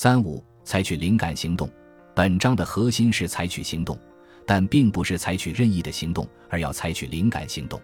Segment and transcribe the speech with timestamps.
[0.00, 1.68] 三五，采取灵感行动。
[2.14, 3.98] 本章的核心是采取行动，
[4.46, 7.82] 但并不是采取任意的行动，而要采取灵感行动。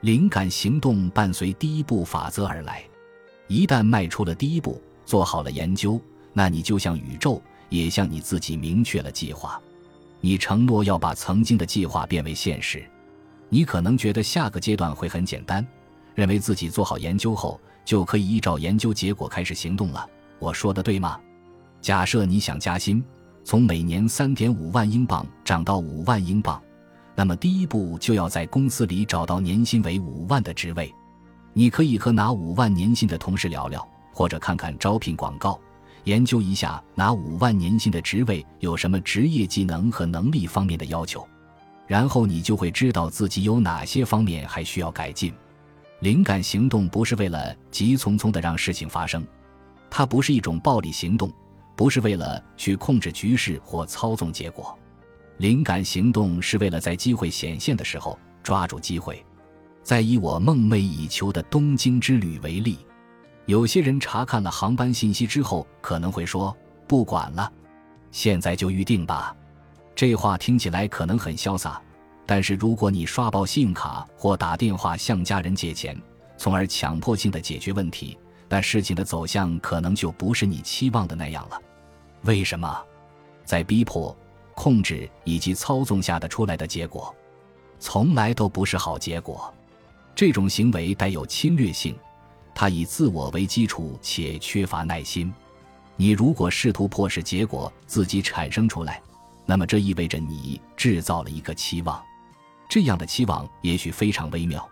[0.00, 2.82] 灵感行动伴随第一步法则而来。
[3.46, 6.00] 一旦迈出了第一步，做好了研究，
[6.32, 9.62] 那你就像宇宙，也像你自己明确了计划。
[10.20, 12.84] 你承诺要把曾经的计划变为现实。
[13.48, 15.64] 你可能觉得下个阶段会很简单，
[16.16, 20.04] 认为自己做好研究后就可以依照研究结果开始行动了。
[20.40, 21.20] 我说的对吗？
[21.84, 23.04] 假设你想加薪，
[23.44, 26.58] 从每年三点五万英镑涨到五万英镑，
[27.14, 30.90] 那么第一步就要在公司里找到年薪为五万的职位。
[31.52, 35.60] 你可以和拿五万年薪的同事聊聊，或者看看招聘广告，
[36.04, 41.28] 研究一下拿五万年薪的职位有什么职业技能和能力方面的要求，
[41.86, 45.30] 然后你就会知道自己有哪些方面还需要改进。
[46.00, 49.22] 灵感行动不是为了急匆匆的让事情发生，
[49.90, 51.30] 它不是一种暴力行动。
[51.76, 54.78] 不是为了去控制局势或操纵结果，
[55.38, 59.24] 灵感行动是为了在机会显现的时候抓住机会。
[59.82, 62.78] 再以我梦寐以求的东京之旅为例，
[63.46, 66.56] 有些人查看了航班信息之后可能会说
[66.88, 67.52] ：“不管了，
[68.10, 69.36] 现在就预定吧。”
[69.94, 71.80] 这话听起来可能很潇洒，
[72.24, 76.00] 但是如果你刷爆信用卡或打电话向家人借钱，
[76.36, 78.16] 从而强迫性的解决问题。
[78.48, 81.60] 那事情的走向可能就不是你期望的那样了。
[82.24, 82.82] 为什么？
[83.44, 84.16] 在逼迫、
[84.54, 87.14] 控制以及操纵下的出来的结果，
[87.78, 89.52] 从来都不是好结果。
[90.14, 91.94] 这种行为带有侵略性，
[92.54, 95.32] 它以自我为基础且缺乏耐心。
[95.96, 99.02] 你如果试图迫使结果自己产生出来，
[99.44, 102.02] 那么这意味着你制造了一个期望。
[102.68, 104.66] 这样的期望也许非常微妙。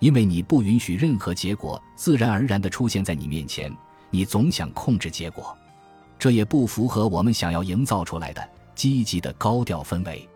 [0.00, 3.74] 因为你不允许任何结果自然而然地出现在你面前，
[4.10, 5.56] 你总想控制结果，
[6.18, 10.28] 这也不符合我们想要营造出来的积极的高调氛围。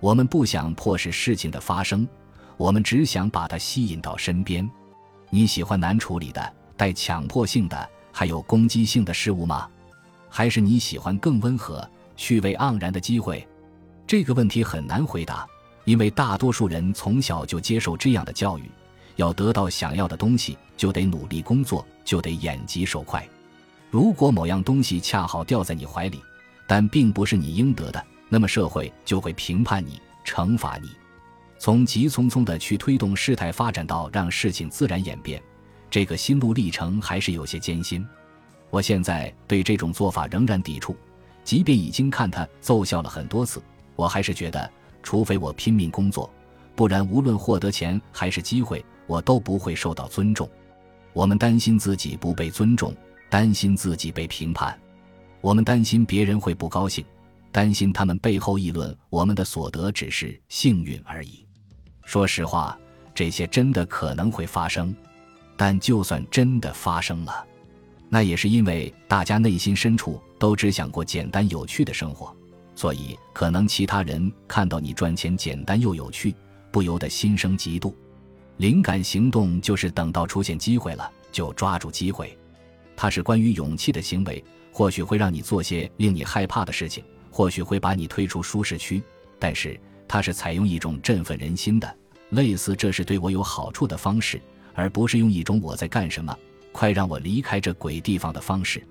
[0.00, 2.06] 我们不想迫使事情的发生，
[2.56, 4.68] 我们只想把它吸引到身边。
[5.30, 9.68] 你喜欢难处理的、带强迫性的、还有攻击性的事物吗？
[10.28, 13.46] 还是你喜欢更温和、趣味盎然的机会？
[14.06, 15.46] 这个问题很难回答，
[15.84, 18.70] 因为大多数人从小就接受这样的教育。
[19.16, 23.26] 要得到想要的东西，就得努力工作，就得眼疾手快。
[23.90, 26.22] 如果某样东西恰好掉在你怀里，
[26.66, 30.90] 但并不是你应得的，那么社会就会评判你、惩罚你。
[31.58, 35.42] 从急匆匆的去推动事态发展到让事情自然演变，
[35.88, 38.06] 这个心路历程还是有些艰辛。
[38.70, 40.94] 我现在对这种做法仍然抵触，
[41.44, 43.62] 即便已经看它奏效了很多次，
[43.94, 44.70] 我还是觉得，
[45.02, 46.28] 除非我拼命工作，
[46.74, 48.84] 不然无论获得钱还是机会。
[49.08, 50.50] 我都不会受到尊重。
[51.12, 52.92] 我们担心自己不被尊重，
[53.28, 54.78] 担心自己被评判，
[55.40, 57.04] 我们担心别人会不高兴，
[57.50, 61.44] 担心他们背后议论我们的所得只是幸运而已。
[62.04, 62.78] 说实话，
[63.14, 64.94] 这些真的可能会发生，
[65.56, 67.44] 但就算真的发生了，
[68.08, 72.34] 那也是因为大家内心深处都只想过简单有趣的生活，
[72.74, 76.34] 所以可能其他人看到你赚钱简单又有趣，
[76.70, 77.92] 不由得心生嫉妒。
[78.58, 82.38] 灵感行动就是等到出现机会了就抓住机会，
[82.96, 84.42] 它是关于勇气的行为，
[84.72, 89.02] 或许会让你做些令你害怕的事情，或许会把你推出舒适区，
[89.38, 91.96] 但是它是采用一种振奋人心的，
[92.30, 94.40] 类似这是对我有好处的方式，
[94.74, 96.36] 而不是用一种我在干什么，
[96.72, 98.82] 快让我离开这鬼地方的方式。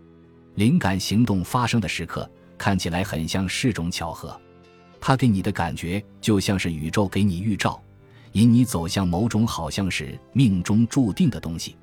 [0.53, 4.39] 灵感行动发生的时刻看起来很像是种巧合，
[5.01, 7.81] 它给你的感觉就像是宇宙给你预兆。
[8.33, 11.77] 引你走向某种好像是命中注定的东西，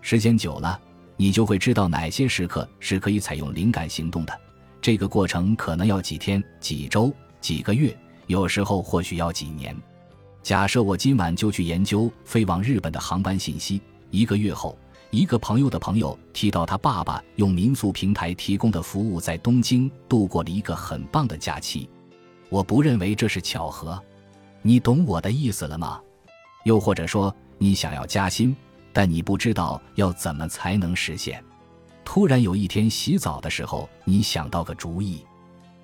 [0.00, 0.80] 时间久了，
[1.20, 4.40] 你就会知道哪些时刻是可以采用灵感行动的。
[4.80, 7.94] 这个过程可能要几天、几周、几个月，
[8.26, 9.76] 有时候或许要几年。
[10.42, 14.78] 假设我今晚就去研究飞往日本的航班信息，一个月后，
[15.10, 21.86] 一个朋友的朋友提到他爸爸用民宿平台提供的服务在东京度过了一个很棒的假期。
[22.48, 24.02] 我不认为这是巧合。
[24.62, 26.00] 你懂我的意思了吗？
[26.64, 28.56] 又或者说，你想要加薪，
[28.92, 31.42] 但你不知道要怎么才能实现。
[32.04, 35.24] 突然有一天洗澡的时候，你想到个主意，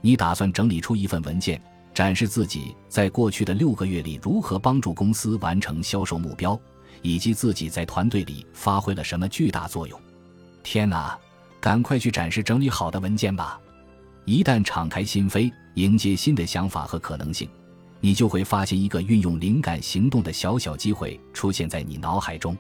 [0.01, 1.61] 你打算整理出一份文件，
[1.95, 6.59] 展示自己在过去的六个月里如何帮助公司完成销售目标，
[7.03, 10.01] 以及自己在团队里发挥了什么巨大作用。
[10.65, 11.17] 天哪，
[11.61, 13.61] 赶快去展示整理好的文件吧！
[14.25, 17.49] 一旦敞开心扉，迎接新的想法和可能性。
[18.01, 22.57] 你就会发现一个运用灵感行动的小小机会出现在你脑海中，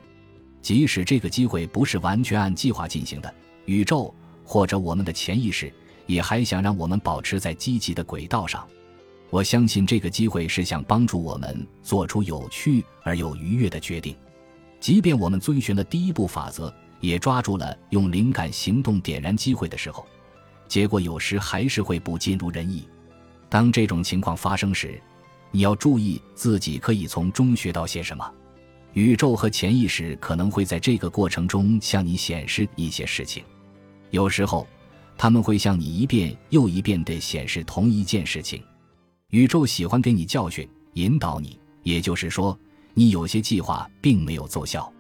[0.66, 3.32] 即使这个机会不是完全按计划进行的，
[3.66, 4.12] 宇宙
[4.44, 5.72] 或者我们的潜意识，
[6.06, 8.66] 也还想让我们保持在积极的轨道上。
[9.30, 14.16] 我相信这个机会是想帮助我们做出有趣而又愉悦的决定，
[14.80, 20.04] 即便我们遵循了第一步法则，也抓住了用灵感行动点燃机会的时候，
[20.66, 22.88] 结果有时还是会不尽如人意。
[23.48, 25.00] 当这种情况发生时，
[25.52, 28.28] 你要注意自己可以从中学到些什么。
[28.96, 33.44] 宇宙和潜意识可能会在这个过程中向你显示一些事情，
[34.08, 34.66] 有时候
[35.18, 38.62] 他们会向你一遍又一遍地显示同一件事情。
[39.28, 41.60] 宇宙喜欢给你教训，引导你。
[41.82, 42.58] 也就是说，
[42.94, 44.90] 你有些计划并没有奏效。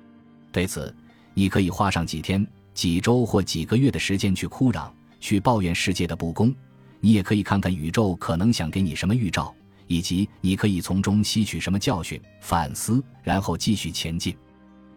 [0.52, 0.94] 对此，
[1.32, 6.54] 你可以花上几天、几周或几个月的时间去哭嚷、去抱怨世界的不公。
[7.00, 9.54] 你也可以看看宇宙可能想给你什么预兆。
[9.86, 14.36] 以及你可以从中吸取什么教训、反思，然后继续前进。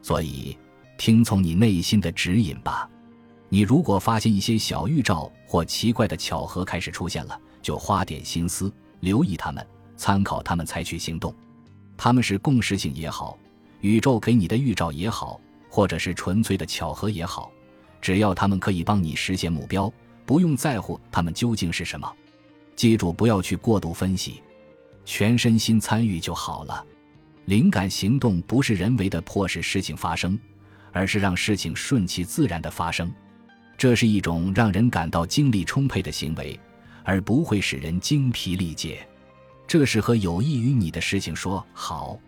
[0.01, 0.57] 所以，
[0.97, 2.89] 听从你内心的指引吧。
[3.49, 9.65] 你如果发现一些小预兆或奇怪的巧合开始出现了，就花点心思留意他们，
[9.97, 11.33] 参考他们采取行动。
[11.97, 13.37] 他们是共识性也好，
[13.81, 17.51] 宇宙给你的预兆也好，或者是纯粹的巧合也好，
[17.99, 19.91] 只要他们可以帮你实现目标，
[20.25, 22.09] 不用在乎他们究竟是什么。
[22.75, 24.41] 记住，不要去过度分析。
[25.09, 26.85] 全身心参与就好了。
[27.45, 30.39] 灵感行动不是人为的迫使事情发生，
[30.91, 33.11] 而是让事情顺其自然的发生。
[33.75, 36.57] 这是一种让人感到精力充沛的行为，
[37.03, 38.99] 而不会使人精疲力竭。
[39.65, 42.19] 这是和有益于你的事情说好。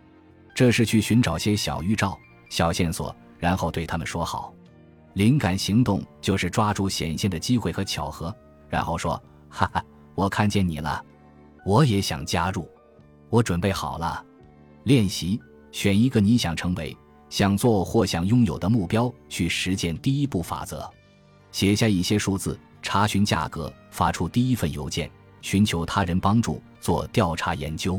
[0.52, 2.18] 这是去寻找些小预兆、
[2.50, 4.52] 小线索，然后对他们说好。
[5.14, 8.36] 灵感行动就是抓住显现的机会和巧合，
[8.68, 9.84] 然后说：“哈哈，
[10.16, 11.00] 我看见你了。”
[11.64, 12.68] 我也想加入，
[13.32, 14.22] 我准备好了。
[14.84, 15.40] 练习，
[15.70, 16.94] 选一个你想成为、
[17.30, 20.88] 想做或想拥有的目标，去实践第一步法则。
[21.50, 27.98] 写下一些数字，查询价格，发出第一份邮件，寻求他人帮助，做调查研究。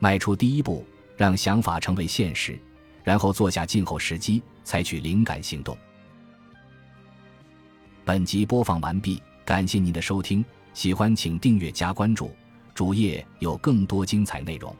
[0.00, 0.84] 迈出第一步，
[1.16, 2.60] 让想法成为现实，
[3.02, 5.74] 然后做下静候时机，采取灵感行动。
[8.04, 10.44] 本集播放完毕，感谢您的收听，
[10.74, 12.30] 喜欢请订阅加关注。
[12.78, 14.72] 主页有更多精彩内容。